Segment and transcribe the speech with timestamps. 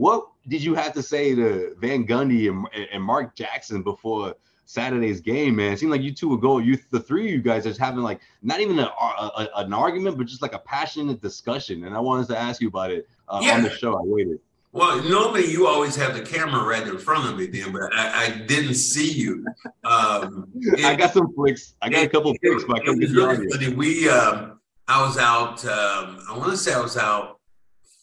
[0.00, 4.34] What did you have to say to Van Gundy and, and Mark Jackson before
[4.64, 5.74] Saturday's game, man?
[5.74, 8.00] It seemed like you two would go, you the three of you guys are having
[8.00, 11.84] like not even a, a, an argument, but just like a passionate discussion.
[11.84, 13.56] And I wanted to ask you about it uh, yeah.
[13.56, 13.92] on the show.
[13.98, 14.38] I waited.
[14.72, 18.24] Well, normally you always have the camera right in front of me, then, but I,
[18.24, 19.44] I didn't see you.
[19.84, 21.74] Um, it, I got some flicks.
[21.82, 25.06] I got it, a couple of flicks, but I couldn't get really We, um, I
[25.06, 25.62] was out.
[25.66, 27.39] Um, I want to say I was out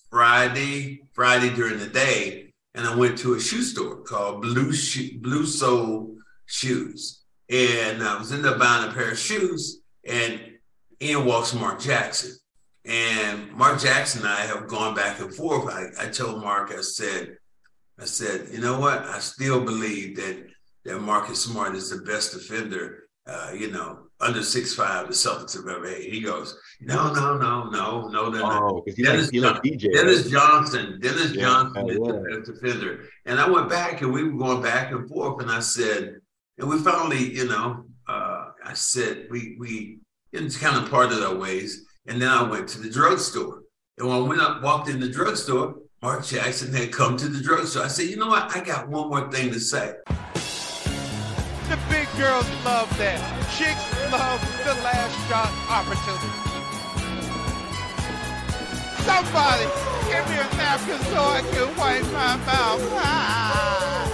[0.10, 5.20] Friday, Friday during the day, and I went to a shoe store called Blue Shoe,
[5.20, 10.40] Blue Soul Shoes, and I was in there buying a pair of shoes, and
[11.00, 12.34] in walks Mark Jackson.
[12.86, 15.72] And Mark Jackson and I have gone back and forth.
[15.74, 17.38] I, I told Mark, I said,
[18.00, 19.00] I said, you know what?
[19.04, 20.48] I still believe that
[20.86, 25.56] that Marcus Smart is the best defender, uh, you know, under six five the Celtics
[25.56, 26.02] have ever had.
[26.02, 28.30] He goes, no, no, no, no, no.
[28.30, 30.32] They're oh, because Dennis, like, like DJ, Dennis right?
[30.32, 33.06] Johnson, Dennis yeah, Johnson is the best defender.
[33.26, 36.18] And I went back and we were going back and forth, and I said,
[36.58, 40.00] and we finally, you know, uh, I said we we
[40.34, 41.86] it's kind of parted our ways.
[42.08, 43.64] And then I went to the drugstore.
[43.98, 47.44] And when I went up, walked in the drugstore, Mark Jackson had come to the
[47.44, 47.84] drugstore.
[47.84, 48.56] I said, you know what?
[48.56, 49.96] I got one more thing to say.
[52.18, 53.22] Girls love that.
[53.56, 56.34] Chicks love the last shot opportunity.
[59.06, 59.66] Somebody
[60.10, 62.82] give me a napkin so I can wipe my mouth.
[62.96, 64.10] Ah.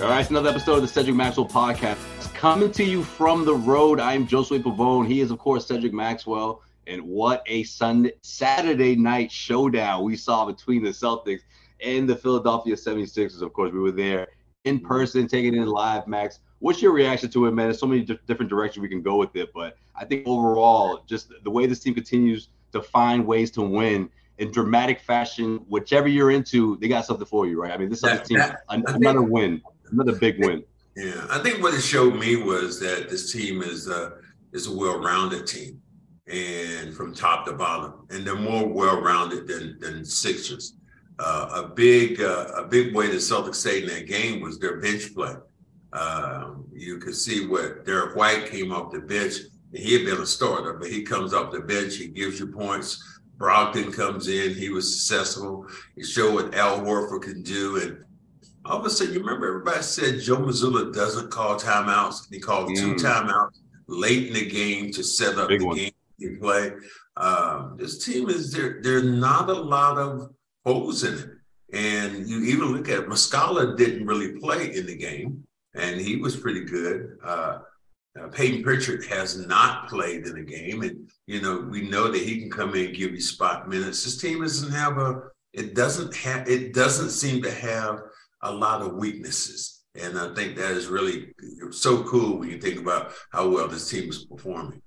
[0.00, 1.98] All right, it's another episode of the Cedric Maxwell podcast.
[2.32, 5.06] Coming to you from the road, I'm Josue Pavone.
[5.06, 6.62] He is, of course, Cedric Maxwell.
[6.86, 11.42] And what a Sunday, Saturday night showdown we saw between the Celtics
[11.84, 13.42] and the Philadelphia 76ers.
[13.42, 14.28] Of course, we were there
[14.64, 14.86] in mm-hmm.
[14.86, 16.06] person, taking it in live.
[16.06, 17.66] Max, what's your reaction to it, man?
[17.66, 21.32] There's so many different directions we can go with it, but I think overall, just
[21.42, 26.30] the way this team continues to find ways to win in dramatic fashion, whichever you're
[26.30, 27.72] into, they got something for you, right?
[27.72, 30.64] I mean, this that, team, that, another think, win, another big win.
[30.96, 34.14] Yeah, I think what it showed me was that this team is a
[34.52, 35.80] is a well-rounded team,
[36.26, 40.74] and from top to bottom, and they're more well-rounded than than Sixers.
[41.22, 44.80] Uh, a big uh, a big way the Celtics stayed in that game was their
[44.80, 45.34] bench play.
[45.92, 49.34] Uh, you could see what Derrick White came off the bench.
[49.74, 51.96] He had been a starter, but he comes off the bench.
[51.96, 53.20] He gives you points.
[53.36, 54.54] Brogdon comes in.
[54.54, 55.66] He was successful.
[55.94, 58.02] He showed what Al Horford can do, and
[58.64, 62.32] all of a sudden, you remember everybody said Joe Mazzulla doesn't call timeouts.
[62.32, 62.76] He called mm.
[62.76, 63.58] two timeouts
[63.88, 65.76] late in the game to set up Big the one.
[65.76, 66.72] game to play.
[67.18, 68.80] Um, this team is there.
[68.82, 70.30] There are not a lot of
[70.66, 71.30] it,
[71.72, 75.44] and you even look at Muscala didn't really play in the game,
[75.74, 77.18] and he was pretty good.
[77.24, 77.58] Uh,
[78.20, 82.20] uh, Payton Pritchard has not played in the game, and you know we know that
[82.20, 84.04] he can come in and give you spot minutes.
[84.04, 85.22] This team doesn't have a.
[85.52, 86.48] It doesn't have.
[86.48, 88.00] It doesn't seem to have
[88.42, 89.82] a lot of weaknesses.
[89.96, 91.34] And I think that is really
[91.70, 94.80] so cool when you think about how well this team is performing.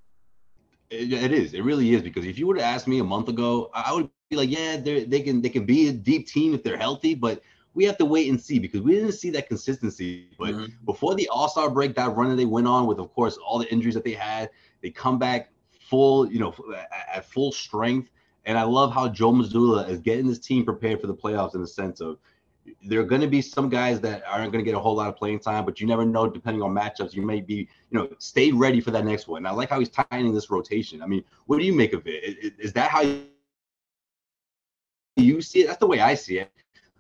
[0.90, 1.54] it, it is.
[1.54, 4.10] It really is because if you would have asked me a month ago, I would
[4.34, 7.42] be like, yeah, they can they can be a deep team if they're healthy, but
[7.76, 10.30] we have to wait and see because we didn't see that consistency.
[10.38, 10.86] But mm-hmm.
[10.86, 13.58] before the All Star break, that run that they went on with, of course, all
[13.58, 14.50] the injuries that they had,
[14.82, 15.52] they come back
[15.90, 16.54] full, you know,
[17.14, 18.10] at full strength.
[18.46, 21.62] And I love how Joe Mazzulla is getting this team prepared for the playoffs in
[21.62, 22.18] the sense of
[22.86, 25.10] there are going to be some guys that aren't going to get a whole lot
[25.10, 26.30] of playing time, but you never know.
[26.30, 27.68] Depending on matchups, you may be, you
[28.00, 29.40] know, stay ready for that next one.
[29.40, 31.02] And I like how he's tightening this rotation.
[31.02, 32.38] I mean, what do you make of it?
[32.42, 33.04] Is, is that how
[35.16, 35.68] you see it?
[35.68, 36.52] That's the way I see it.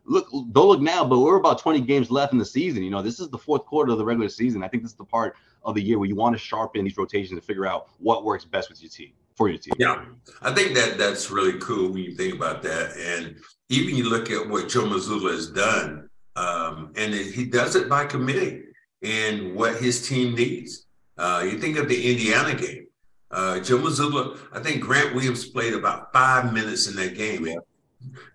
[0.06, 2.84] Look, don't look now, but we're about 20 games left in the season.
[2.84, 4.63] You know, this is the fourth quarter of the regular season.
[4.63, 6.97] I think this is the part of the year where you want to sharpen these
[6.97, 9.74] rotations and figure out what works best with your team for your team.
[9.79, 10.03] Yeah,
[10.41, 12.97] I think that that's really cool when you think about that.
[12.97, 13.38] And
[13.69, 18.06] even you look at what Joe Mazzulla has done, um, and he does it by
[18.06, 18.63] committee
[19.01, 20.85] and what his team needs.
[21.18, 22.88] Uh, you think of the Indiana game.
[23.31, 27.45] Uh, Joe Mazzulla, I think Grant Williams played about five minutes in that game.
[27.45, 27.56] Yeah.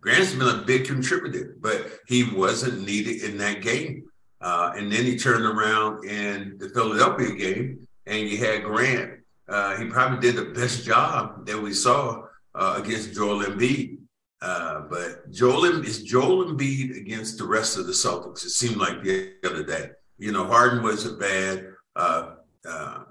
[0.00, 4.04] Grant's been a big contributor, but he wasn't needed in that game.
[4.40, 9.20] Uh, and then he turned around in the Philadelphia game, and you had Grant.
[9.48, 12.22] Uh, he probably did the best job that we saw
[12.54, 13.98] uh, against Joel Embiid.
[14.40, 18.44] Uh, but Joel is Joel Embiid against the rest of the Celtics.
[18.44, 19.90] It seemed like the other day.
[20.18, 21.72] You know, Harden wasn't bad.
[21.96, 22.34] Uh,
[22.68, 23.02] uh,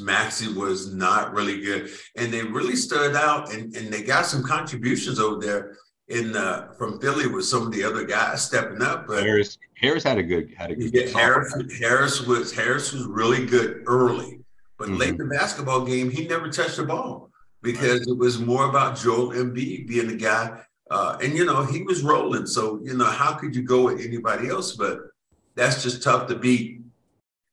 [0.00, 3.52] Maxey was not really good, and they really stood out.
[3.52, 5.76] And, and they got some contributions over there
[6.08, 9.06] in uh, from Philly with some of the other guys stepping up.
[9.06, 10.94] But Harris Harris had a good had a good.
[10.94, 14.40] Yeah, Harris Harris was Harris was really good early,
[14.78, 14.96] but mm-hmm.
[14.96, 17.30] late in the basketball game, he never touched the ball
[17.62, 18.08] because right.
[18.08, 20.60] it was more about Joel Embiid being the guy.
[20.88, 24.00] Uh, and you know he was rolling, so you know how could you go with
[24.00, 24.76] anybody else?
[24.76, 25.00] But
[25.56, 26.80] that's just tough to beat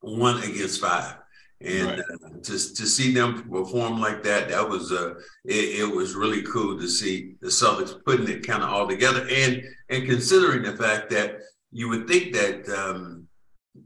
[0.02, 1.16] one against five.
[1.64, 2.00] And right.
[2.00, 5.14] uh, to, to see them perform like that, that was uh,
[5.46, 9.26] it, it, was really cool to see the Celtics putting it kind of all together,
[9.32, 11.40] and and considering the fact that
[11.72, 13.28] you would think that um,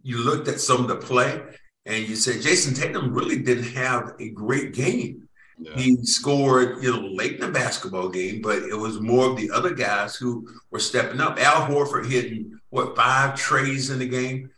[0.01, 1.41] you looked at some of the play
[1.87, 5.27] and you said Jayson Tatum really didn't have a great game.
[5.59, 5.75] Yeah.
[5.75, 9.49] He scored, you know, late in the basketball game, but it was more of the
[9.49, 11.39] other guys who were stepping up.
[11.39, 14.51] Al Horford hitting what five trays in the game.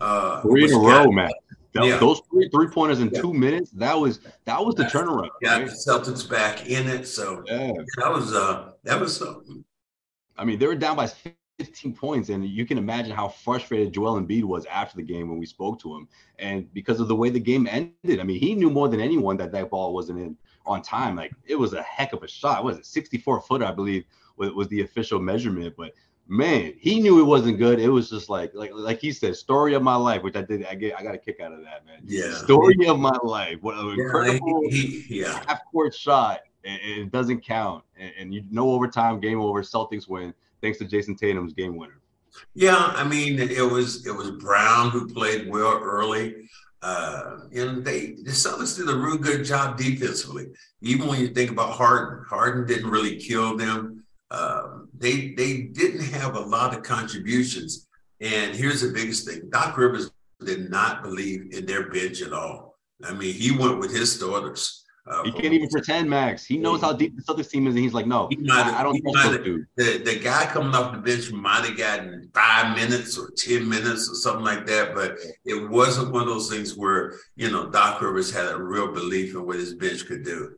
[0.00, 1.30] Uh, Three in a row, man.
[1.74, 1.98] That, yeah.
[1.98, 3.20] Those three three pointers in yeah.
[3.20, 5.30] two minutes, that was that was the turnaround.
[5.42, 5.66] Yeah, right?
[5.66, 7.06] the Celtics back in it.
[7.06, 7.72] So yeah.
[7.96, 9.64] that was uh that was something.
[10.36, 11.08] I mean, they were down by
[11.58, 15.38] 15 points, and you can imagine how frustrated Joel Embiid was after the game when
[15.38, 18.20] we spoke to him, and because of the way the game ended.
[18.20, 20.36] I mean, he knew more than anyone that that ball wasn't in
[20.66, 21.16] on time.
[21.16, 22.62] Like it was a heck of a shot.
[22.62, 24.04] What was it 64 foot, I believe,
[24.36, 25.92] was, was the official measurement, but
[26.26, 27.78] man, he knew it wasn't good.
[27.78, 30.64] It was just like like like he said, story of my life, which I did.
[30.66, 32.00] I get I got a kick out of that, man.
[32.04, 33.58] Yeah, story of my life.
[33.60, 35.42] What an yeah, incredible yeah.
[35.46, 36.40] half court shot.
[36.66, 39.62] And, it doesn't count, and, and you know overtime, game over.
[39.62, 40.32] Celtics win
[40.62, 42.00] thanks to Jayson Tatum's game winner.
[42.54, 46.48] Yeah, I mean it was it was Brown who played well early.
[46.82, 50.48] Uh, and they the Celtics did a real good job defensively.
[50.82, 54.04] Even when you think about Harden, Harden didn't really kill them.
[54.30, 57.86] Um, they they didn't have a lot of contributions.
[58.20, 60.10] And here's the biggest thing: Doc Rivers
[60.44, 62.78] did not believe in their bench at all.
[63.04, 64.84] I mean, he went with his starters.
[65.06, 66.46] Uh, he can't even pretend, Max.
[66.46, 68.82] He knows how deep the Celtics team is, and he's like, "No, he I, I
[68.82, 73.18] don't trust dude." The, the guy coming off the bench might have gotten five minutes
[73.18, 77.16] or ten minutes or something like that, but it wasn't one of those things where
[77.36, 80.56] you know Doc Rivers had a real belief in what his bench could do.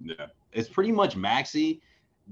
[0.00, 1.82] Yeah, it's pretty much Maxey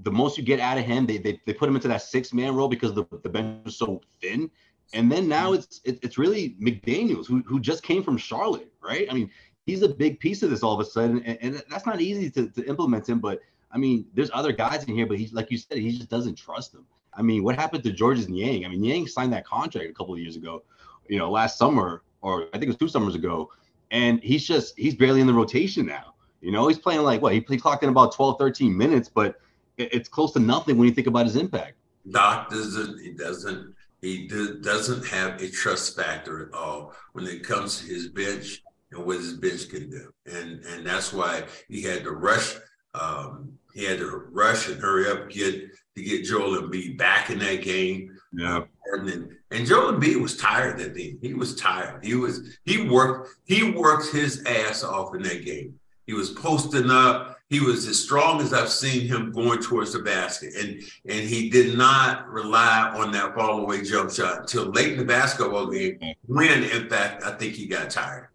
[0.03, 2.33] the most you get out of him, they they, they put him into that six
[2.33, 4.49] man role because the, the bench is so thin.
[4.93, 5.55] And then now mm-hmm.
[5.55, 9.07] it's it, it's really McDaniels who who just came from Charlotte, right?
[9.09, 9.29] I mean,
[9.65, 12.29] he's a big piece of this all of a sudden, and, and that's not easy
[12.31, 13.19] to, to implement him.
[13.19, 13.39] But
[13.71, 16.35] I mean, there's other guys in here, but he's like you said, he just doesn't
[16.35, 16.85] trust them.
[17.13, 18.65] I mean, what happened to Georges Niang?
[18.65, 20.63] I mean, Niang signed that contract a couple of years ago,
[21.07, 23.51] you know, last summer, or I think it was two summers ago,
[23.91, 26.13] and he's just he's barely in the rotation now.
[26.41, 29.39] You know, he's playing like what he, he clocked in about 12, 13 minutes, but
[29.79, 31.73] it's close to nothing when you think about his impact.
[32.09, 37.43] Doc doesn't he doesn't he do, doesn't have a trust factor at all when it
[37.43, 41.81] comes to his bench and what his bench can do, and and that's why he
[41.81, 42.55] had to rush.
[42.93, 47.39] Um, he had to rush and hurry up get to get Joel Embiid back in
[47.39, 48.17] that game.
[48.33, 48.61] Yeah,
[48.93, 51.17] and and Joel Embiid was tired that day.
[51.21, 52.03] He was tired.
[52.03, 55.79] He was he worked he worked his ass off in that game.
[56.07, 59.99] He was posting up he was as strong as I've seen him going towards the
[59.99, 60.53] basket.
[60.55, 64.99] And and he did not rely on that fall away jump shot until late in
[64.99, 68.29] the basketball game, when in fact I think he got tired.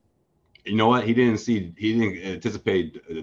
[0.64, 1.04] You know what?
[1.04, 3.22] He didn't see he didn't anticipate uh,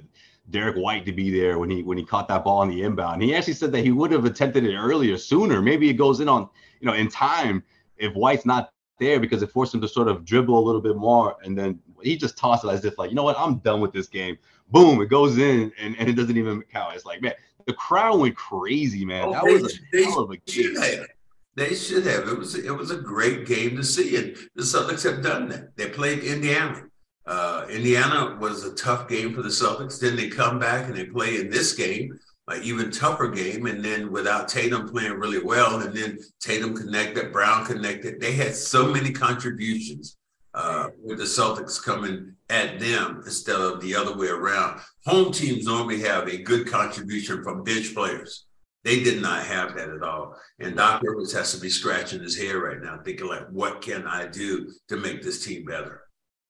[0.49, 3.21] Derrick White to be there when he when he caught that ball on the inbound.
[3.21, 5.61] He actually said that he would have attempted it earlier, sooner.
[5.61, 6.47] Maybe it goes in on,
[6.79, 7.63] you know, in time
[7.97, 10.95] if White's not there because it forced him to sort of dribble a little bit
[10.95, 13.81] more and then he just tossed it as if like, you know what, I'm done
[13.81, 14.37] with this game
[14.71, 16.95] boom, it goes in and, and it doesn't even count.
[16.95, 17.33] It's like, man,
[17.67, 19.25] the crowd went crazy, man.
[19.25, 20.75] Oh, that they, was a they hell of a game.
[20.75, 21.07] Have.
[21.55, 22.27] They should have.
[22.27, 25.75] It was it was a great game to see, and the Celtics have done that.
[25.75, 26.83] They played Indiana.
[27.25, 29.99] Uh, Indiana was a tough game for the Celtics.
[29.99, 32.17] Then they come back and they play in this game,
[32.47, 33.67] an even tougher game.
[33.67, 38.19] And then without Tatum playing really well, and then Tatum connected, Brown connected.
[38.19, 40.17] They had so many contributions
[40.53, 44.81] uh, with the Celtics coming at them instead of the other way around.
[45.05, 48.45] Home teams normally have a good contribution from bench players.
[48.83, 50.35] They did not have that at all.
[50.59, 54.05] And Doc Rivers has to be scratching his head right now, thinking like, what can
[54.05, 56.01] I do to make this team better?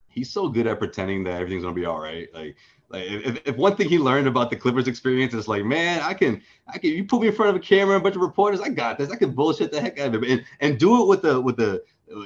[0.07, 2.27] He's so good at pretending that everything's gonna be all right.
[2.33, 2.55] Like,
[2.89, 6.13] like if, if one thing he learned about the Clippers experience is like, man, I
[6.13, 6.89] can, I can.
[6.89, 8.97] You put me in front of a camera, and a bunch of reporters, I got
[8.97, 9.09] this.
[9.09, 11.55] I can bullshit the heck out of it, and, and do it with the with
[11.55, 11.83] the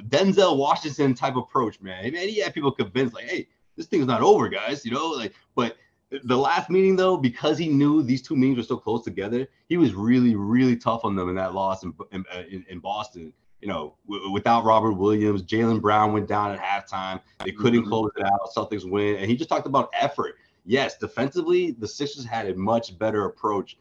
[0.07, 2.11] Denzel Washington type approach, man.
[2.11, 4.85] Man, he had people convinced, like, hey, this thing's not over, guys.
[4.85, 5.77] You know, like, but
[6.23, 9.77] the last meeting though, because he knew these two meetings were so close together, he
[9.77, 13.33] was really, really tough on them in that loss in in, in Boston.
[13.61, 17.21] You know, w- without Robert Williams, Jaylen Brown went down at halftime.
[17.43, 17.89] They couldn't mm-hmm.
[17.89, 18.49] close it out.
[18.55, 20.35] Celtics win, and he just talked about effort.
[20.65, 23.77] Yes, defensively, the Sixers had a much better approach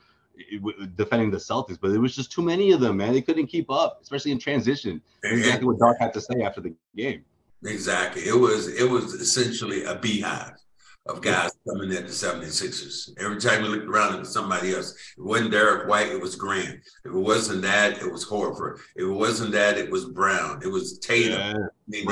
[0.97, 3.13] defending the Celtics, but it was just too many of them, man.
[3.13, 5.01] They couldn't keep up, especially in transition.
[5.23, 7.25] Exactly what Dark had to say after the game.
[7.65, 8.23] Exactly.
[8.23, 10.53] It was it was essentially a beehive.
[11.07, 13.11] of guys coming at the 76ers.
[13.21, 14.93] Every time you looked around, it was somebody else.
[14.93, 16.81] If it wasn't Derrick White, it was Grant.
[17.05, 18.79] If it wasn't that, it was Horford.
[18.97, 20.63] If it wasn't that, it was Brown.
[20.63, 21.33] It was Tatum.
[21.33, 22.07] Yeah, I mean,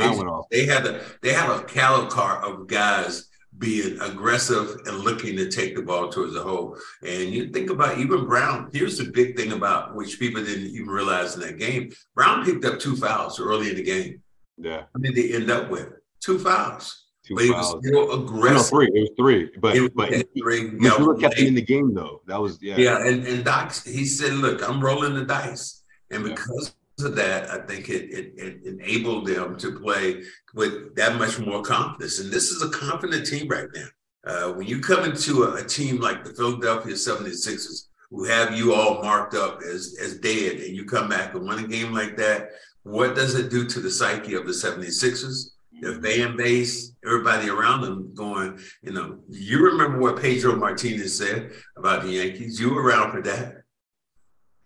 [0.50, 3.28] they, they, had a they had a caliber of guys
[3.58, 6.76] being aggressive and looking to take the ball towards the hole.
[7.02, 8.70] And you think about even Brown.
[8.72, 11.92] Here's the big thing about which people didn't even realize in that game.
[12.14, 14.22] Brown picked up two fouls early in the game.
[14.62, 14.84] Yeah.
[14.94, 15.88] I mean, they end up with
[16.20, 17.06] two fouls.
[17.24, 17.78] Two but fouls.
[17.84, 18.56] he was still aggressive.
[18.56, 18.90] No, three.
[18.94, 19.50] It was three.
[19.58, 20.70] But was but three.
[20.70, 22.22] He, yeah, kept him in the game though.
[22.26, 22.76] That was yeah.
[22.76, 25.82] Yeah, and, and Doc he said, look, I'm rolling the dice.
[26.10, 27.06] And because yeah.
[27.06, 30.22] of that, I think it, it, it enabled them to play
[30.54, 32.20] with that much more confidence.
[32.20, 33.86] And this is a confident team right now.
[34.24, 38.72] Uh, when you come into a, a, team like the Philadelphia 76ers, who have you
[38.72, 42.16] all marked up as, as dead, and you come back and win a game like
[42.16, 42.50] that,
[42.82, 45.52] what does it do to the psyche of the 76ers?
[45.82, 51.50] the fan base, everybody around them going, you know, you remember what Pedro Martinez said
[51.76, 52.60] about the Yankees?
[52.60, 53.64] You were around for that.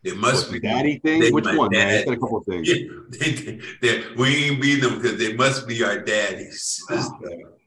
[0.03, 1.33] There must what, be daddy thing.
[1.33, 2.07] Which one, dad.
[2.07, 2.15] man?
[2.15, 2.69] a couple of things.
[2.69, 6.81] Yeah, they, they, we ain't beat them because they must be our daddies.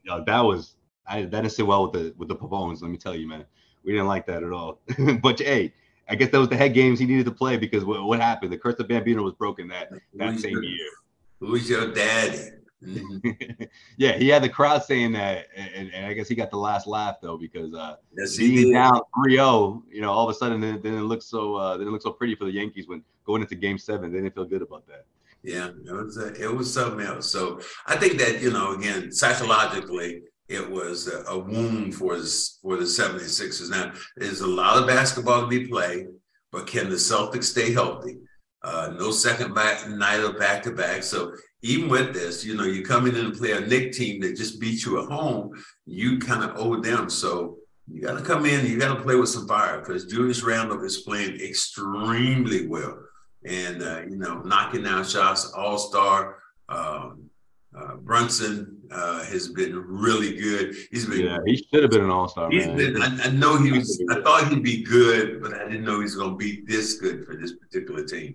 [0.04, 0.76] Yo, that was
[1.06, 2.80] I, that didn't sit well with the with the Pavones.
[2.80, 3.44] Let me tell you, man,
[3.84, 4.80] we didn't like that at all.
[5.22, 5.74] but hey,
[6.10, 8.52] I guess that was the head games he needed to play because what, what happened?
[8.52, 10.90] The curse of Bambino was broken that that Who's same your, year.
[11.38, 12.50] Who's your daddy?
[12.84, 13.64] Mm-hmm.
[13.96, 16.86] yeah, he had the crowd saying that, and, and, I guess he got the last
[16.86, 20.80] laugh though because uh, yes, being down 3-0, you know, all of a sudden then,
[20.82, 23.42] then it looks so uh, then it looks so pretty for the Yankees when going
[23.42, 24.10] into Game Seven.
[24.10, 25.04] They didn't feel good about that.
[25.42, 27.30] Yeah, it was a, it was something else.
[27.30, 32.76] So I think that you know, again, psychologically, it was a, wound for this, for
[32.76, 33.70] the 76ers.
[33.70, 36.08] Now, there's a lot of basketball to be played,
[36.50, 38.18] but can the Celtics stay healthy?
[38.62, 41.04] Uh, no second back night of back to back.
[41.04, 44.36] So even with this, you know, you come in and play a Knick team that
[44.36, 45.52] just beat you at home,
[45.86, 47.08] you kind of owe them.
[47.08, 50.42] So you got to come in, you got to play with some fire because Julius
[50.42, 52.98] Randle is playing extremely well
[53.44, 56.38] and, uh, you know, knocking down shots, all star.
[56.68, 57.29] Um,
[57.76, 60.74] uh, Brunson uh, has been really good.
[60.90, 61.26] He's been.
[61.26, 62.50] Yeah, he should have been an all star.
[62.50, 62.76] He's man.
[62.76, 63.02] been.
[63.02, 64.02] I, I know he was.
[64.10, 67.24] I thought he'd be good, but I didn't know he's going to be this good
[67.24, 68.34] for this particular team.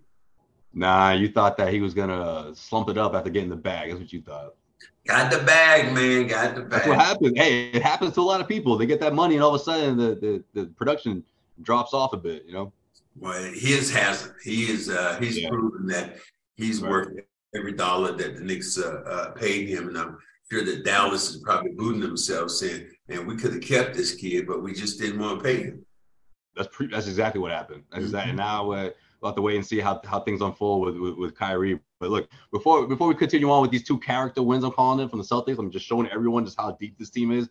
[0.76, 3.90] Nah, you thought that he was gonna slump it up after getting the bag.
[3.90, 4.56] That's what you thought.
[5.08, 6.28] Got the bag, man.
[6.28, 6.70] Got the bag.
[6.70, 7.34] That's what happens.
[7.38, 8.78] Hey, it happens to a lot of people.
[8.78, 11.24] They get that money, and all of a sudden, the the, the production
[11.62, 12.44] drops off a bit.
[12.46, 12.74] You know.
[13.18, 14.34] Well, his hasn't.
[14.44, 14.90] He is.
[14.90, 15.48] Uh, he's yeah.
[15.48, 16.18] proven that
[16.58, 16.92] he's right.
[16.92, 17.18] worth
[17.56, 20.18] every dollar that the Knicks uh, uh, paid him, and I'm
[20.52, 24.48] sure that Dallas is probably booting themselves, saying, "Man, we could have kept this kid,
[24.48, 25.86] but we just didn't want to pay him."
[26.56, 27.84] That's pre- that's exactly what happened.
[27.92, 28.06] That's mm-hmm.
[28.06, 28.30] exactly.
[28.30, 28.90] And now, uh,
[29.22, 31.80] we'll have to wait and see how, how things unfold with, with, with Kyrie.
[32.00, 35.10] But look, before before we continue on with these two character wins, I'm calling it
[35.10, 35.58] from the Celtics.
[35.58, 37.50] I'm just showing everyone just how deep this team is.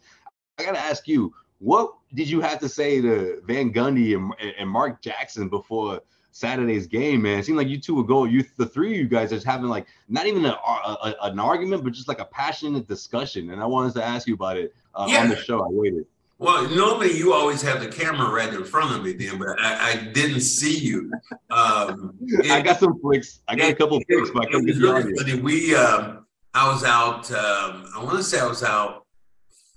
[0.58, 4.68] I gotta ask you, what did you have to say to Van Gundy and, and
[4.68, 6.00] Mark Jackson before
[6.34, 7.38] Saturday's game, man?
[7.38, 9.46] It seemed like you two would go, you the three of you guys are just
[9.46, 13.52] having like not even a, a, an argument, but just like a passionate discussion.
[13.52, 15.22] And I wanted to ask you about it uh, yeah.
[15.22, 15.64] on the show.
[15.64, 16.06] I waited.
[16.38, 19.92] Well, normally you always have the camera right in front of me, then, but I,
[19.92, 21.12] I didn't see you.
[21.50, 23.40] Um, it, I got some flicks.
[23.46, 25.40] I got it, a couple of flicks, but I couldn't get.
[25.40, 27.30] We, um, I was out.
[27.30, 29.06] Um, I want to say I was out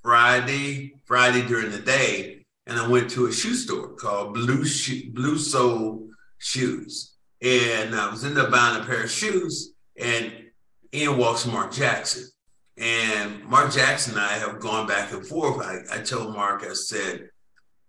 [0.01, 5.11] Friday, Friday during the day, and I went to a shoe store called Blue Shoe,
[5.11, 6.06] Blue Soul
[6.39, 10.31] Shoes, and I was in there buying a pair of shoes, and
[10.91, 12.25] in walks Mark Jackson.
[12.77, 15.65] And Mark Jackson and I have gone back and forth.
[15.65, 17.29] I, I told Mark, I said,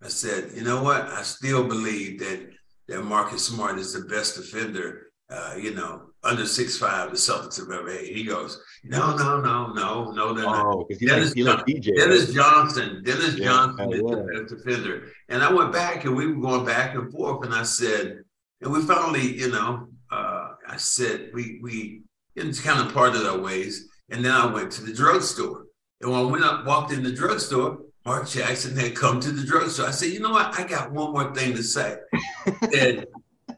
[0.03, 1.03] I said, you know what?
[1.03, 2.51] I still believe that
[2.89, 7.59] that Marcus Smart is the best defender, uh, you know, under six five the Celtics
[7.59, 8.01] have ever had.
[8.01, 10.99] He goes, no, no, no, no, no, they're oh, not.
[10.99, 12.35] Dennis, like, John, DJ, Dennis right?
[12.35, 14.15] Johnson, Dennis yeah, Johnson is yeah.
[14.15, 15.09] the best defender.
[15.29, 18.21] And I went back and we were going back and forth, and I said,
[18.61, 22.03] and we finally, you know, uh, I said we we
[22.47, 23.89] it's kind of parted our ways.
[24.11, 25.67] And then I went to the drugstore.
[26.01, 29.45] And when I went up, walked in the drugstore, Mark Jackson had come to the
[29.45, 29.87] drugstore.
[29.87, 30.59] I said, you know what?
[30.59, 31.97] I got one more thing to say.
[32.79, 33.05] and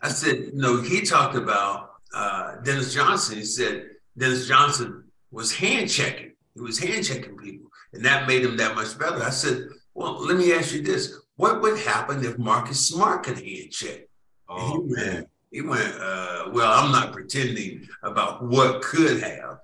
[0.03, 3.37] I said, you know, he talked about uh, Dennis Johnson.
[3.39, 3.85] He said
[4.17, 6.33] Dennis Johnson was hand checking.
[6.55, 7.71] He was hand checking people.
[7.93, 9.23] And that made him that much better.
[9.23, 11.17] I said, well, let me ask you this.
[11.37, 14.09] What would happen if Marcus Smart could hand check?
[14.51, 19.61] Oh, he went, he went uh, well, I'm not pretending about what could have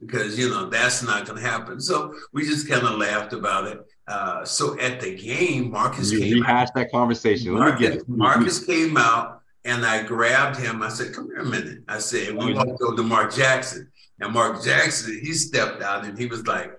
[0.00, 1.80] because you know that's not going to happen.
[1.80, 3.80] So we just kind of laughed about it.
[4.06, 7.52] Uh, so at the game, Marcus you came rehash that conversation.
[7.52, 10.82] Marcus, Marcus came out and I grabbed him.
[10.82, 13.90] I said, "Come here a minute." I said, "We want to go to Mark Jackson."
[14.20, 16.72] And Mark Jackson, he stepped out and he was like,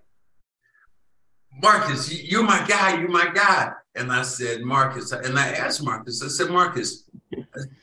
[1.61, 3.71] Marcus, you're my guy, you're my guy.
[3.95, 7.04] And I said, Marcus, and I asked Marcus, I said, Marcus,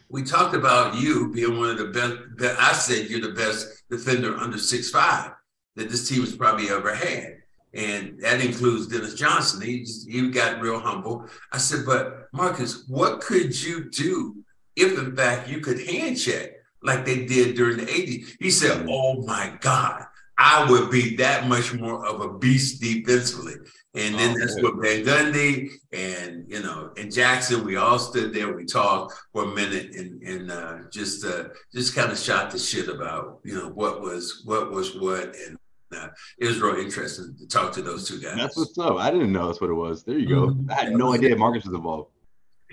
[0.08, 2.58] we talked about you being one of the best.
[2.60, 5.32] I said you're the best defender under six five
[5.76, 7.38] that this team has probably ever had.
[7.74, 9.62] And that includes Dennis Johnson.
[9.62, 11.26] He he got real humble.
[11.52, 14.36] I said, but Marcus, what could you do
[14.76, 16.50] if in fact you could hand check
[16.82, 18.36] like they did during the 80s?
[18.40, 20.04] He said, Oh my God,
[20.36, 23.54] I would be that much more of a beast defensively.
[23.94, 27.64] And then oh, that's what Van Gundy and you know and Jackson.
[27.64, 28.54] We all stood there.
[28.54, 32.58] We talked for a minute and and uh, just uh, just kind of shot the
[32.58, 35.58] shit about you know what was what was what and
[35.94, 36.08] uh,
[36.38, 38.36] it was real interesting to talk to those two guys.
[38.36, 38.96] That's what's up.
[38.96, 40.04] I didn't know that's what it was.
[40.04, 40.46] There you go.
[40.48, 40.70] Mm-hmm.
[40.70, 42.10] I had no idea Marcus was involved.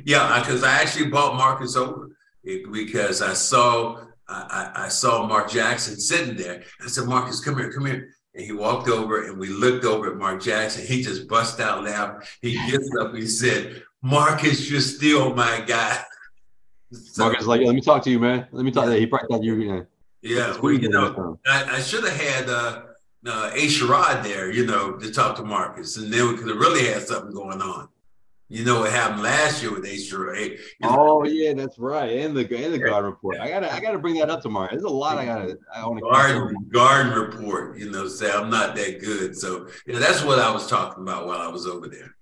[0.05, 5.99] Yeah, because I actually bought Marcus over because I saw I, I, saw Mark Jackson
[5.99, 6.63] sitting there.
[6.83, 8.09] I said, Marcus, come here, come here.
[8.35, 10.85] And he walked over and we looked over at Mark Jackson.
[10.85, 12.27] He just bust out laughing.
[12.41, 16.03] He gets up and he said, Marcus, you're still my guy.
[16.91, 18.47] So, Marcus is like, let me talk to you, man.
[18.51, 19.01] Let me talk to you.
[19.01, 19.87] He probably thought you were
[20.23, 22.81] Yeah, well, you know, I, I should have had uh,
[23.27, 23.67] uh, A.
[23.67, 25.97] Sherrod there, you know, to talk to Marcus.
[25.97, 27.89] And then we could have really had something going on.
[28.51, 30.11] You know what happened last year with H.
[30.83, 32.17] Oh yeah, that's right.
[32.17, 33.39] And the and the guard report.
[33.39, 34.69] I gotta I gotta bring that up tomorrow.
[34.71, 37.77] There's a lot I gotta I want to guard guard report.
[37.77, 39.37] You know, say I'm not that good.
[39.37, 42.15] So you know that's what I was talking about while I was over there.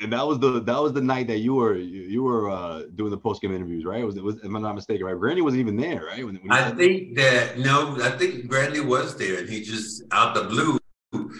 [0.00, 3.10] And that was the that was the night that you were you, were uh, doing
[3.10, 4.04] the post game interviews, right?
[4.04, 5.04] Was it was am I not mistaken?
[5.04, 6.24] Right, Grande wasn't even there, right?
[6.24, 10.34] When, when I think that no, I think Grande was there, and he just out
[10.34, 10.78] the blue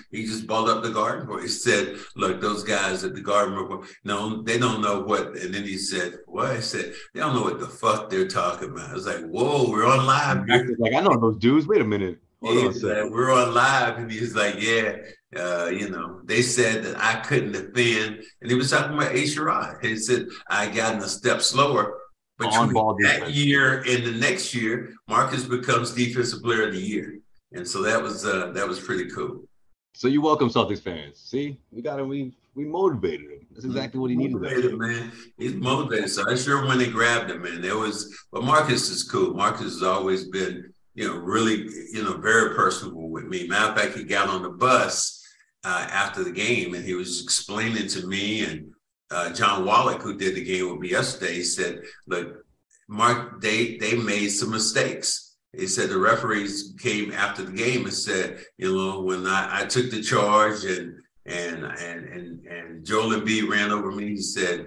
[0.10, 1.40] he just balled up the garden for.
[1.40, 5.54] He said, "Look, those guys at the garden report, no, they don't know what." And
[5.54, 8.90] then he said, "What?" I said, "They don't know what the fuck they're talking about."
[8.90, 10.44] I was like, "Whoa, we're on live."
[10.78, 11.66] Like I know those dudes.
[11.66, 12.18] Wait a minute.
[12.42, 14.96] Hold on we're on live, and he's like, "Yeah,
[15.36, 19.18] uh, you know, they said that I couldn't defend," and he was talking about A.
[19.18, 21.98] He said I gotten a step slower.
[22.38, 27.18] But that year and the next year, Marcus becomes defensive player of the year,
[27.52, 29.48] and so that was uh, that was pretty cool.
[29.96, 31.18] So you welcome Celtics fans.
[31.18, 32.08] See, we got him.
[32.08, 33.46] We we motivated him.
[33.50, 34.34] That's exactly what he needed.
[34.34, 35.10] Motivated, man.
[35.38, 36.10] He's motivated.
[36.10, 38.14] So I sure when they grabbed him, man, there was.
[38.30, 39.32] But Marcus is cool.
[39.32, 43.48] Marcus has always been, you know, really, you know, very personable with me.
[43.48, 45.26] Matter of fact, he got on the bus
[45.64, 48.70] uh, after the game and he was explaining to me and
[49.10, 52.44] uh, John Wallach, who did the game with me yesterday, he said, "Look,
[52.86, 55.25] Mark, they they made some mistakes."
[55.56, 59.64] He said the referees came after the game and said, you know, when I, I
[59.64, 64.66] took the charge and and and and and Joel Embiid ran over me, he said,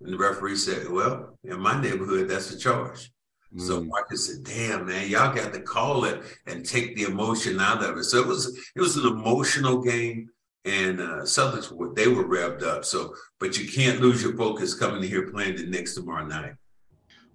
[0.00, 3.10] and the referee said, Well, in my neighborhood, that's a charge.
[3.54, 3.60] Mm.
[3.60, 7.82] So Marcus said, Damn, man, y'all got to call it and take the emotion out
[7.82, 8.04] of it.
[8.04, 10.28] So it was it was an emotional game.
[10.66, 12.84] And uh Celtics were they were revved up.
[12.84, 16.54] So, but you can't lose your focus coming to here playing the Knicks tomorrow night.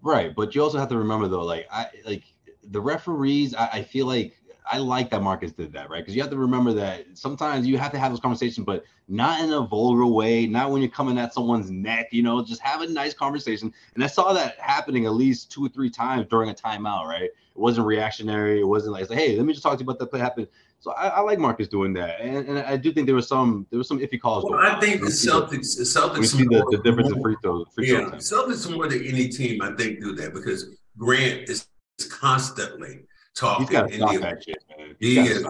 [0.01, 0.35] Right.
[0.35, 2.23] But you also have to remember though, like I like
[2.63, 4.35] the referees, I, I feel like
[4.71, 5.99] I like that Marcus did that, right?
[5.99, 9.43] Because you have to remember that sometimes you have to have those conversations, but not
[9.43, 12.81] in a vulgar way, not when you're coming at someone's neck, you know, just have
[12.81, 13.73] a nice conversation.
[13.95, 17.23] And I saw that happening at least two or three times during a timeout, right?
[17.23, 18.59] It wasn't reactionary.
[18.59, 20.47] It wasn't like, hey, let me just talk to you about that play happened.
[20.81, 23.67] So I, I, like Marcus doing that, and, and I do think there was some
[23.69, 24.45] there was some iffy calls.
[24.45, 27.67] Well, I think the Celtics, the Celtics, we see the, the difference in free throws.
[27.75, 31.67] Free yeah, Celtics more than any team, I think, do that because Grant is
[32.05, 33.01] constantly
[33.35, 33.67] talking.
[33.67, 34.95] He's got that shit, man.
[34.99, 35.45] He is.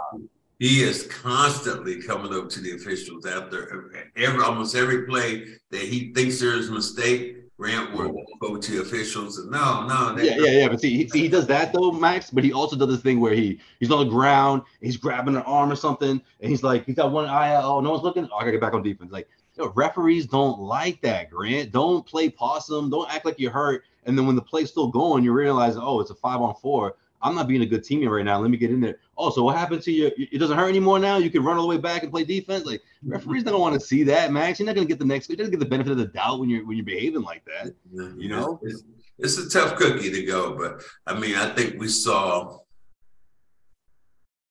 [0.59, 6.13] He is constantly coming up to the officials after every almost every play that he
[6.13, 7.37] thinks there's a mistake.
[7.57, 10.15] Grant will go to the officials and no, no.
[10.21, 10.67] Yeah, yeah, yeah.
[10.69, 12.29] But see, he, see, he does that though, Max.
[12.29, 15.41] But he also does this thing where he he's on the ground, he's grabbing an
[15.43, 17.55] arm or something, and he's like, he's got one eye.
[17.61, 18.29] Oh, no one's looking.
[18.31, 19.11] Oh, I gotta get back on defense.
[19.11, 21.29] Like, you know, referees don't like that.
[21.29, 22.89] Grant, don't play possum.
[22.89, 23.83] Don't act like you're hurt.
[24.05, 26.95] And then when the play's still going, you realize, oh, it's a five on four.
[27.21, 28.39] I'm not being a good teammate right now.
[28.39, 28.97] Let me get in there.
[29.17, 30.11] Oh, so what happened to you?
[30.17, 31.17] It doesn't hurt anymore now.
[31.17, 32.65] You can run all the way back and play defense.
[32.65, 34.59] Like referees don't want to see that, Max.
[34.59, 35.27] You're not gonna get the next.
[35.27, 37.73] You're gonna get the benefit of the doubt when you're when you're behaving like that.
[37.91, 38.83] You know, it's,
[39.17, 42.59] it's a tough cookie to go, but I mean, I think we saw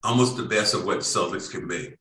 [0.05, 1.95] almost the best of what the Celtics can be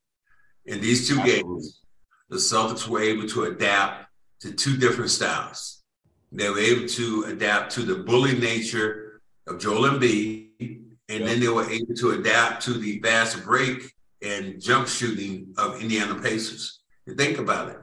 [0.65, 1.43] in these two Absolutely.
[1.43, 1.81] games.
[2.29, 5.76] The Celtics were able to adapt to two different styles
[6.31, 10.49] they were able to adapt to the bully nature of Joel Embiid,
[11.09, 15.81] and then they were able to adapt to the fast break and jump shooting of
[15.81, 16.81] Indiana Pacers.
[17.05, 17.77] And think about it.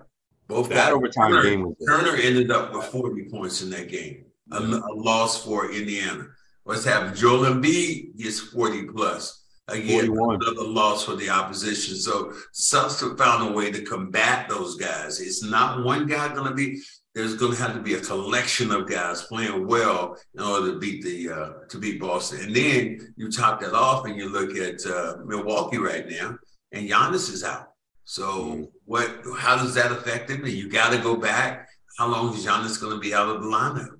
[0.46, 4.26] Both that overtime Turner, game was Turner ended up with 40 points in that game,
[4.52, 6.26] a, a loss for Indiana.
[6.64, 7.16] What's happened?
[7.16, 9.42] Joel Embiid gets 40 plus.
[9.68, 11.96] Again, another loss for the opposition.
[11.96, 12.34] So
[12.70, 15.20] have found a way to combat those guys.
[15.20, 16.82] It's not one guy going to be.
[17.14, 20.78] There's going to have to be a collection of guys playing well in order to
[20.78, 22.40] beat the uh, to beat Boston.
[22.40, 26.36] And then you top that off, and you look at uh, Milwaukee right now,
[26.72, 27.68] and Giannis is out.
[28.04, 28.62] So mm-hmm.
[28.84, 29.08] what?
[29.38, 30.44] How does that affect him?
[30.44, 31.68] And you got to go back.
[31.98, 33.90] How long is Giannis going to be out of the lineup?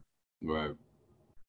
[0.42, 0.74] Right.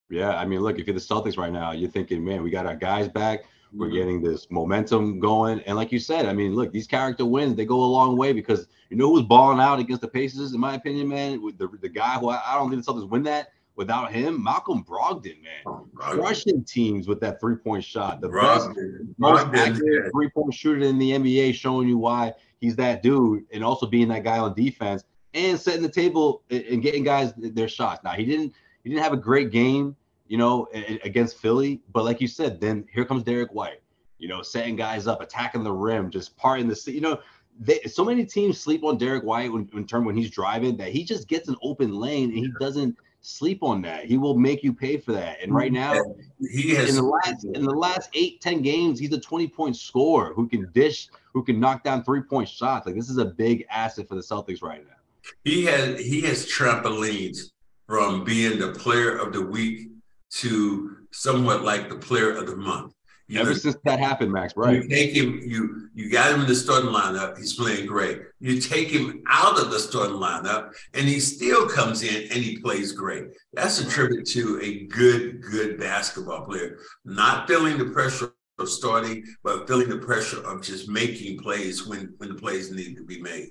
[0.10, 2.68] Yeah, I mean, look, if you're the Celtics right now, you're thinking, man, we got
[2.68, 3.46] our guys back.
[3.76, 3.96] We're mm-hmm.
[3.96, 5.60] getting this momentum going.
[5.62, 8.34] And like you said, I mean, look, these character wins, they go a long way
[8.34, 11.42] because you know who's balling out against the Pacers, in my opinion, man?
[11.58, 14.84] The, the guy who I, I don't think the Celtics win that without him, Malcolm
[14.84, 15.64] Brogdon, man.
[15.66, 18.22] Oh, Crushing teams with that three-point shot.
[18.22, 18.76] The Brogdon.
[18.76, 23.64] best, most accurate three-point shooter in the NBA, showing you why he's that dude, and
[23.64, 28.04] also being that guy on defense and setting the table and getting guys their shots.
[28.04, 29.96] Now he didn't he didn't have a great game,
[30.28, 30.68] you know,
[31.04, 31.82] against Philly.
[31.92, 33.82] But like you said, then here comes Derrick White,
[34.18, 37.20] you know, setting guys up, attacking the rim, just parting the, you know,
[37.60, 40.90] they, so many teams sleep on Derrick White when, in term when he's driving that
[40.90, 44.06] he just gets an open lane and he doesn't sleep on that.
[44.06, 45.42] He will make you pay for that.
[45.42, 45.96] And right now,
[46.40, 49.78] he has in the last in the last eight ten games, he's a twenty point
[49.78, 52.86] scorer who can dish, who can knock down three point shots.
[52.86, 54.96] Like this is a big asset for the Celtics right now.
[55.44, 57.52] He has he has trampolines
[57.88, 59.90] from being the player of the week
[60.32, 62.94] to somewhat like the player of the month.
[63.28, 64.84] You Ever know, since that happened, Max, right?
[64.84, 67.38] You take him, you you got him in the starting lineup.
[67.38, 68.22] He's playing great.
[68.40, 72.58] You take him out of the starting lineup, and he still comes in and he
[72.58, 73.26] plays great.
[73.54, 79.26] That's a tribute to a good, good basketball player, not feeling the pressure of starting,
[79.44, 83.20] but feeling the pressure of just making plays when when the plays need to be
[83.20, 83.50] made.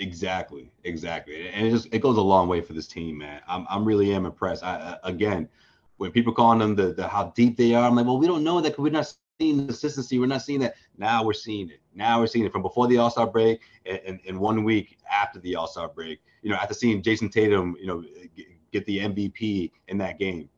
[0.00, 3.40] Exactly, exactly, and it just it goes a long way for this team, man.
[3.46, 4.64] I'm I'm really am impressed.
[4.64, 5.48] I, again,
[5.96, 8.44] when people calling them the, the how deep they are, I'm like, well, we don't
[8.44, 10.18] know that we're not seeing the consistency.
[10.18, 10.74] We're not seeing that.
[10.96, 11.80] Now we're seeing it.
[11.94, 14.98] Now we're seeing it from before the All Star break and, and, and, one week
[15.10, 16.20] after the All Star break.
[16.42, 18.04] You know, after seeing Jayson Tatum, you know,
[18.72, 20.48] get the MVP in that game.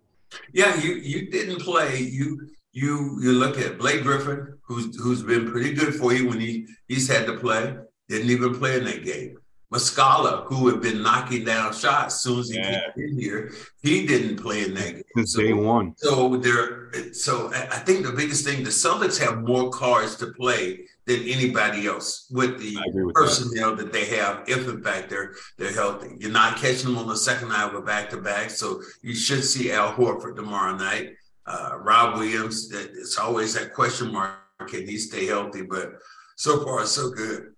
[0.52, 1.98] Yeah, you you didn't play.
[1.98, 6.40] You you you look at Blake Griffin, who's who's been pretty good for you when
[6.40, 7.76] he he's had to play
[8.08, 9.38] didn't even play in that game.
[9.76, 12.90] Muscala, who had been knocking down shots as soon as he yeah.
[12.94, 15.02] came in here, he didn't play in that game.
[15.14, 15.94] Since so, day one.
[15.96, 20.86] So there, so I think the biggest thing the Celtics have more cards to play
[21.06, 23.84] than anybody else with the with personnel that.
[23.84, 23.92] that.
[23.92, 26.16] they have, if in fact they're they're healthy.
[26.18, 29.14] You're not catching them on the second night of a back to back, so you
[29.14, 31.14] should see Al Horford tomorrow night.
[31.46, 34.34] Uh, Rob Williams, it's always that question mark:
[34.66, 35.62] Can he stay healthy?
[35.62, 35.92] But
[36.36, 37.54] so far, so good.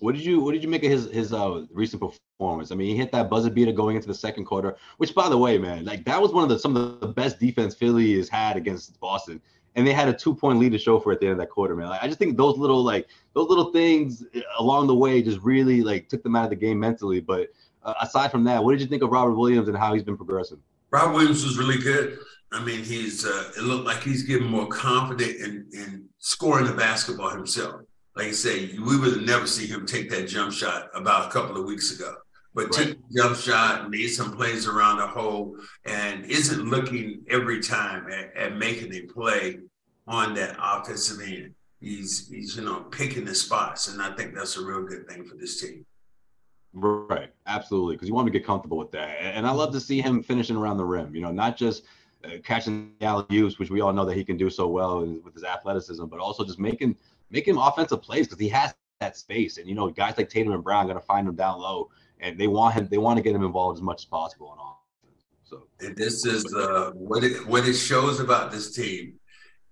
[0.00, 2.70] What did you What did you make of his his uh, recent performance?
[2.70, 5.38] I mean, he hit that buzzer beater going into the second quarter, which, by the
[5.38, 8.28] way, man, like that was one of the some of the best defense Philly has
[8.28, 9.40] had against Boston,
[9.74, 11.50] and they had a two point lead to show for at the end of that
[11.50, 11.88] quarter, man.
[11.88, 15.40] Like, I just think those little like those little things eh, along the way just
[15.40, 17.20] really like took them out of the game mentally.
[17.20, 17.48] But
[17.82, 20.16] uh, aside from that, what did you think of Robert Williams and how he's been
[20.16, 20.58] progressing?
[20.90, 22.18] Robert Williams was really good.
[22.52, 26.72] I mean, he's uh, it looked like he's getting more confident in in scoring the
[26.72, 27.82] basketball himself
[28.16, 31.58] like I say, we would never see him take that jump shot about a couple
[31.58, 32.14] of weeks ago.
[32.54, 32.88] But right.
[32.88, 38.10] took the jump shot, made some plays around the hole, and isn't looking every time
[38.10, 39.58] at, at making a play
[40.08, 41.54] on that offensive end.
[41.80, 45.24] He's he's you know picking the spots, and I think that's a real good thing
[45.24, 45.84] for this team.
[46.72, 50.00] Right, absolutely, because you want to get comfortable with that, and I love to see
[50.00, 51.14] him finishing around the rim.
[51.14, 51.84] You know, not just
[52.24, 55.04] uh, catching the alley oops, which we all know that he can do so well
[55.04, 56.96] with his athleticism, but also just making
[57.30, 59.58] make him offensive plays because he has that space.
[59.58, 62.38] And you know, guys like Tatum and Brown are gonna find him down low, and
[62.38, 62.88] they want him.
[62.90, 64.76] They want to get him involved as much as possible on offense.
[65.44, 69.14] So this is uh, what it what it shows about this team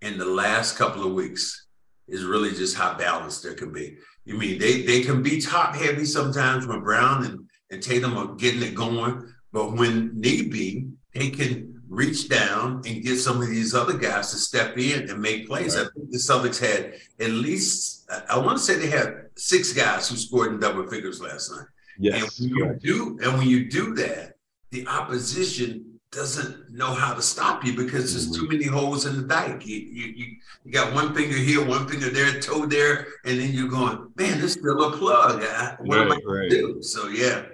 [0.02, 1.66] in the last couple of weeks
[2.06, 3.96] is really just how balanced there can be.
[4.24, 7.40] You mean they they can be top heavy sometimes when Brown and,
[7.70, 13.02] and Tatum are getting it going, but when need be, they can reach down and
[13.02, 15.76] get some of these other guys to step in and make plays.
[15.76, 15.86] Right.
[15.86, 20.08] I think the Celtics had at least, I want to say they had six guys
[20.08, 21.66] who scored in double figures last night.
[21.98, 22.40] Yes.
[22.40, 24.34] And when you do, and when you do that,
[24.70, 28.52] the opposition doesn't know how to stop you because there's too mm-hmm.
[28.52, 29.66] many holes in the dike.
[29.66, 33.68] You, you, you, got one finger here, one finger there, toe there, and then you're
[33.68, 35.40] going, man, there's still a plug.
[35.40, 36.82] What right, am I going to do?
[36.82, 37.44] So, yeah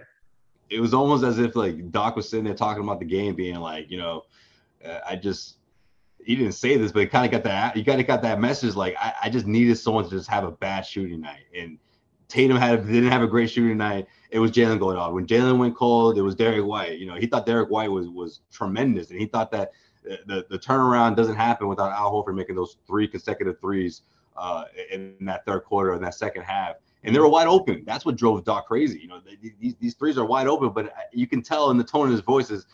[0.71, 3.57] it was almost as if like Doc was sitting there talking about the game, being
[3.57, 4.25] like, you know,
[4.85, 5.57] uh, I just
[6.25, 8.41] he didn't say this, but he kind of got that he kind of got that
[8.41, 11.79] message like I, I just needed someone to just have a bad shooting night, and
[12.29, 14.07] Tatum had didn't have a great shooting night.
[14.31, 15.15] It was Jaylen going on.
[15.15, 16.99] When Jaylen went cold, it was Derrick White.
[16.99, 19.73] You know, he thought Derrick White was was tremendous, and he thought that
[20.05, 24.03] the the turnaround doesn't happen without Al Horford making those three consecutive threes
[24.37, 26.77] uh, in that third quarter in that second half.
[27.03, 27.83] And they were wide open.
[27.87, 29.01] That's what drove Doc crazy.
[29.01, 29.21] You know,
[29.61, 32.13] these, these threes are wide open, but uh, you can tell in the tone of
[32.13, 32.67] his voices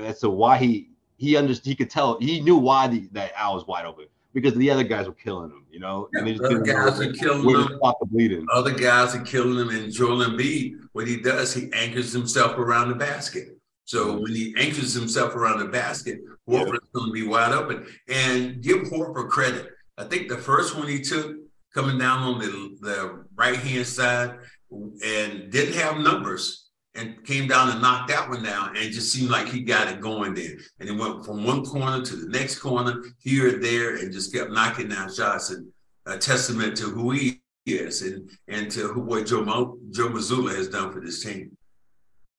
[0.00, 1.66] as to why he he understood.
[1.66, 4.84] He could tell he knew why the, that Al was wide open because the other
[4.84, 5.64] guys were killing him.
[5.70, 7.78] You know, yeah, and other guys are killing him.
[7.78, 8.46] Stop the bleeding.
[8.52, 9.70] Other guys are killing him.
[9.70, 13.58] And Joel Embiid, what he does, he anchors himself around the basket.
[13.84, 16.78] So when he anchors himself around the basket, Horford's yeah.
[16.94, 17.86] going to be wide open.
[18.08, 19.68] And give Horford credit.
[19.98, 21.36] I think the first one he took
[21.74, 24.38] coming down on the, the right hand side
[24.70, 29.30] and didn't have numbers and came down and knocked that one down and just seemed
[29.30, 30.56] like he got it going there.
[30.78, 34.32] And he went from one corner to the next corner, here and there, and just
[34.32, 35.66] kept knocking down shots and
[36.06, 40.54] a testament to who he is and and to who what Joe Mo, Joe Mazzulla
[40.54, 41.56] has done for this team.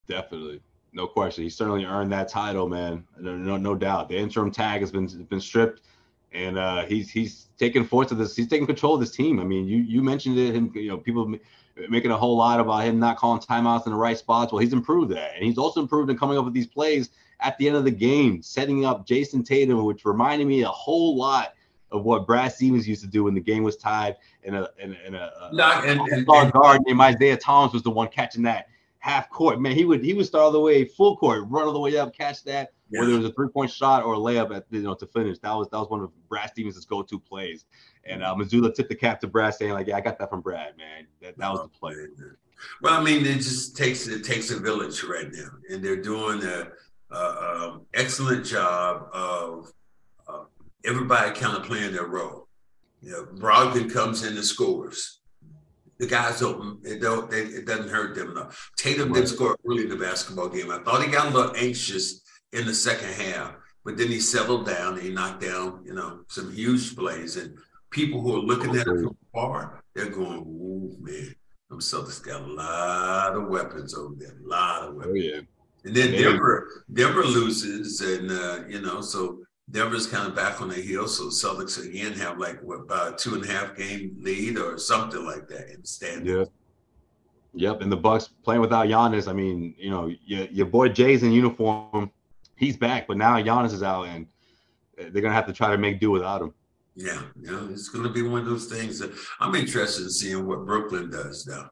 [0.07, 0.61] Definitely.
[0.91, 1.43] No question.
[1.43, 3.05] He certainly earned that title, man.
[3.17, 4.09] No, no, no doubt.
[4.09, 5.81] The interim tag has been been stripped
[6.33, 8.35] and uh, he's he's taking force of this.
[8.35, 9.39] He's taking control of this team.
[9.39, 10.55] I mean, you you mentioned it.
[10.55, 11.33] Him, you know, people
[11.89, 14.51] making a whole lot about him not calling timeouts in the right spots.
[14.51, 17.57] Well, he's improved that, and he's also improved in coming up with these plays at
[17.57, 21.53] the end of the game, setting up Jayson Tatum, which reminded me a whole lot
[21.91, 24.97] of what Brad Stevens used to do when the game was tied, and a and,
[25.05, 28.67] and a, and, and, and, guard named Isaiah Thomas was the one catching that
[29.03, 29.59] half court.
[29.59, 31.97] Man, he would he would start all the way full court, run all the way
[31.97, 33.01] up, catch that yeah.
[33.01, 35.39] whether it was a three point shot or a layup at you know to finish.
[35.39, 37.65] That was that was one of Brad Stevens' go to plays.
[38.05, 40.41] And uh, Mazzulla took the cap to Brad, saying like, "Yeah, I got that from
[40.41, 41.07] Brad, man.
[41.21, 41.95] That that was the play."
[42.81, 46.41] Well, I mean, it just takes it takes a village right now, and they're doing
[46.43, 46.67] a,
[47.13, 49.73] a um, excellent job of
[50.29, 50.43] uh,
[50.85, 52.47] everybody kind of playing their role.
[53.01, 55.19] You know, Brogdon comes in and scores.
[55.99, 58.71] The guys don't it don't they, it doesn't hurt them enough.
[58.77, 59.15] Tatum right.
[59.15, 60.71] didn't score early in the basketball game.
[60.71, 63.55] I thought he got a little anxious in the second half.
[63.85, 64.93] But then he settled down.
[64.93, 67.35] and He knocked down, you know, some huge plays.
[67.37, 67.57] And
[67.89, 71.35] people who are looking at it from far, they're going, "Oh man,
[71.69, 75.41] them Celtics got a lot of weapons over there, a lot of weapons." Oh, yeah.
[75.85, 80.69] And then Denver, Denver loses, and uh, you know, so Denver's kind of back on
[80.69, 81.07] the heel.
[81.07, 84.77] So Celtics again have like what about a two and a half game lead or
[84.77, 86.37] something like that in standing.
[86.37, 86.45] Yeah.
[87.55, 89.27] Yep, and the Bucks playing without Giannis.
[89.27, 92.09] I mean, you know, your, your boy Jay's in uniform
[92.55, 94.27] he's back, but now Giannis is out, and
[94.97, 96.53] they're gonna have to try to make do without him.
[96.95, 100.65] Yeah, yeah, it's gonna be one of those things that I'm interested in seeing what
[100.65, 101.69] Brooklyn does now.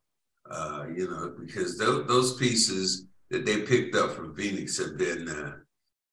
[0.50, 5.30] Uh, you know, because those, those pieces that they picked up from Phoenix have been
[5.30, 5.54] uh,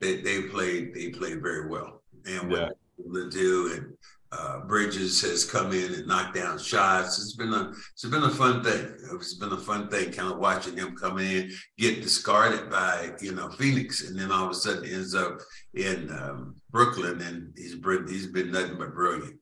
[0.00, 3.22] they they played they played very well, and what yeah.
[3.30, 3.96] do and
[4.30, 7.18] uh, Bridges has come in and knocked down shots.
[7.18, 8.94] It's been a it's been a fun thing.
[9.14, 13.34] It's been a fun thing, kind of watching him come in, get discarded by you
[13.34, 15.38] know Phoenix, and then all of a sudden ends up
[15.74, 17.76] in um, Brooklyn, and he's
[18.08, 19.36] he's been nothing but brilliant.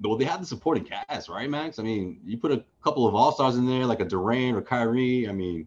[0.00, 1.78] Well, they have the supporting cast, right, Max?
[1.78, 4.60] I mean, you put a couple of all stars in there, like a Durant or
[4.60, 5.26] Kyrie.
[5.26, 5.66] I mean,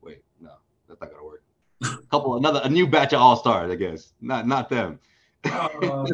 [0.00, 0.52] wait, no,
[0.88, 1.42] that's not gonna work.
[1.82, 4.12] A couple, another, a new batch of all stars, I guess.
[4.20, 4.98] Not, not them
[5.42, 6.12] because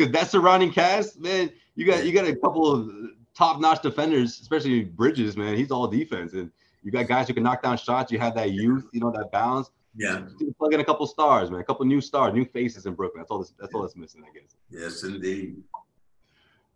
[0.00, 2.90] uh, that surrounding cast, man, you got you got a couple of
[3.34, 5.56] top-notch defenders, especially Bridges, man.
[5.56, 6.50] He's all defense, and
[6.82, 8.10] you got guys who can knock down shots.
[8.10, 9.70] You have that youth, you know, that balance.
[9.96, 10.22] Yeah,
[10.58, 11.60] plug in a couple stars, man.
[11.60, 13.20] A couple new stars, new faces in Brooklyn.
[13.20, 13.38] That's all.
[13.38, 14.56] This, that's all that's missing, I guess.
[14.70, 15.62] Yes, indeed.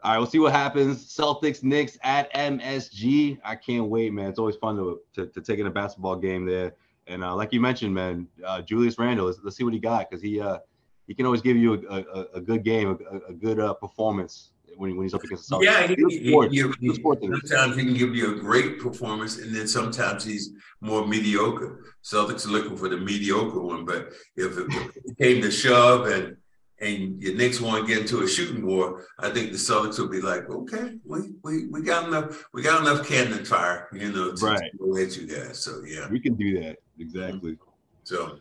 [0.05, 1.07] All right, we'll see what happens.
[1.07, 3.39] Celtics, Knicks at MSG.
[3.45, 4.29] I can't wait, man.
[4.29, 6.75] It's always fun to to, to take in a basketball game there.
[7.07, 9.27] And uh, like you mentioned, man, uh, Julius Randle.
[9.27, 10.59] Let's, let's see what he got because he uh,
[11.07, 14.53] he can always give you a, a, a good game, a, a good uh, performance
[14.77, 15.65] when, when he's up against the Celtics.
[15.65, 20.25] Yeah, he, he, he, sometimes he can give you a great performance, and then sometimes
[20.25, 21.85] he's more mediocre.
[22.03, 26.07] Celtics are looking for the mediocre one, but if it, if it came to shove
[26.07, 26.37] and
[26.83, 30.21] and your next one get into a shooting war, I think the Celtics will be
[30.21, 34.47] like, okay, we we, we got enough we got enough cannon fire, you know, to,
[34.47, 34.71] right.
[34.79, 35.61] to at you guys.
[35.61, 37.57] So yeah, we can do that exactly.
[38.03, 38.39] So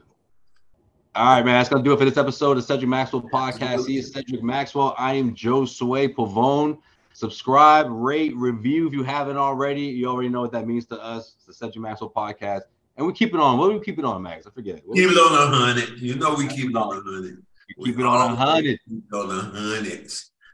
[1.13, 1.60] all right, man.
[1.60, 3.88] That's gonna do it for this episode of Cedric Maxwell Podcast.
[3.88, 4.95] He is Cedric Maxwell.
[4.97, 6.80] I am Josue Pavone.
[7.13, 9.82] Subscribe, rate, review if you haven't already.
[9.82, 11.36] You already know what that means to us.
[11.38, 12.62] It's the Cedric Maxwell Podcast.
[12.97, 13.58] And we keep it on.
[13.58, 14.47] What do we keep it on, Max?
[14.47, 14.82] I forget.
[14.86, 15.99] What keep it on a hundred.
[15.99, 17.43] You know we keep it on a hundred.
[17.84, 18.79] Keep it on a hundred.
[18.88, 20.12] Keep On a hundred.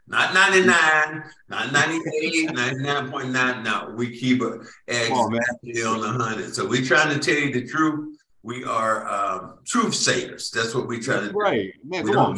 [0.09, 3.63] Not 99, not 98, 99.9.
[3.63, 6.55] No, we keep it exactly on, on 100.
[6.55, 10.49] So we're trying to tell you the truth we are um, truth sayers.
[10.51, 11.37] That's what we try to do.
[11.37, 12.05] Right, man.
[12.05, 12.37] We come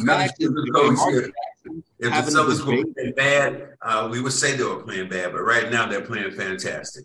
[2.00, 5.42] if the Celtics were playing bad, uh, we would say they were playing bad, but
[5.42, 7.04] right now they're playing fantastic.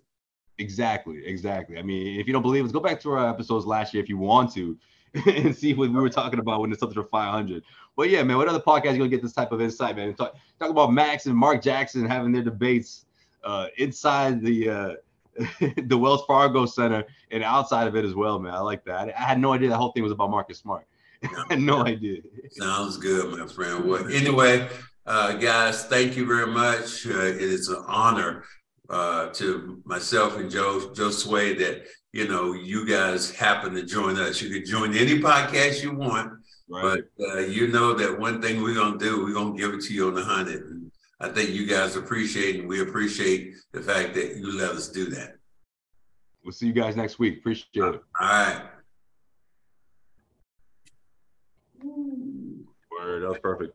[0.57, 1.77] Exactly, exactly.
[1.77, 4.09] I mean, if you don't believe us, go back to our episodes last year if
[4.09, 4.77] you want to,
[5.25, 7.63] and see what we were talking about when the Celtics were 500.
[7.95, 10.13] But yeah, man, what other podcast you gonna get this type of insight, man?
[10.13, 13.05] Talk, talk about Max and Mark Jackson having their debates
[13.43, 14.93] uh, inside the uh,
[15.83, 18.53] the Wells Fargo Center and outside of it as well, man.
[18.53, 19.13] I like that.
[19.15, 20.85] I had no idea the whole thing was about Marcus Smart.
[21.23, 22.21] I had no idea.
[22.51, 23.85] Sounds good, my friend.
[23.85, 24.67] Well, anyway,
[25.05, 27.05] uh, guys, thank you very much.
[27.07, 28.43] Uh, it is an honor
[28.89, 34.17] uh, to myself and Joe Joe Sway that you know you guys happen to join
[34.17, 34.41] us.
[34.41, 36.31] You can join any podcast you want,
[36.69, 37.03] right.
[37.19, 39.93] but uh, you know that one thing we're gonna do, we're gonna give it to
[39.93, 40.63] you on the hundred.
[40.63, 44.87] And I think you guys appreciate and we appreciate the fact that you let us
[44.87, 45.35] do that.
[46.41, 47.39] We'll see you guys next week.
[47.39, 47.83] Appreciate it.
[47.83, 48.61] All right.
[51.83, 53.73] Word, that was perfect.